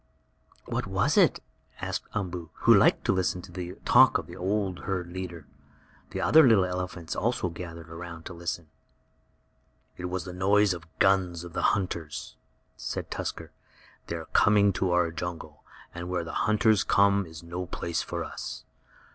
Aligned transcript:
"What 0.65 0.87
was 0.87 1.15
it?" 1.15 1.43
asked 1.79 2.07
Umboo, 2.15 2.49
who 2.65 2.73
liked 2.73 3.05
to 3.05 3.13
listen 3.13 3.39
to 3.43 3.51
the 3.51 3.73
talk 3.85 4.17
of 4.17 4.25
the 4.25 4.35
old 4.35 4.85
herd 4.85 5.11
leader. 5.11 5.45
The 6.09 6.21
other 6.21 6.41
little 6.47 6.65
elephants 6.65 7.15
also 7.15 7.49
gathered 7.49 7.87
around 7.87 8.25
to 8.25 8.33
listen. 8.33 8.67
"It 9.97 10.05
was 10.05 10.23
the 10.25 10.33
noise 10.33 10.73
of 10.73 10.81
the 10.81 10.87
guns 10.97 11.43
of 11.43 11.53
the 11.53 11.61
hunters," 11.77 12.35
said 12.75 13.11
Tusker. 13.11 13.51
"They 14.07 14.15
are 14.15 14.25
coming 14.33 14.73
to 14.73 14.89
our 14.91 15.11
jungle, 15.11 15.63
and 15.93 16.09
where 16.09 16.23
the 16.23 16.33
hunters 16.49 16.83
come 16.83 17.27
is 17.27 17.43
no 17.43 17.67
place 17.67 18.01
for 18.01 18.23
us. 18.23 18.63